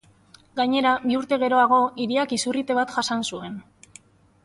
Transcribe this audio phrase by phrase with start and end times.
[0.59, 3.65] Gainera, bi urte geroago, hiriak izurrite bat jasan zuen.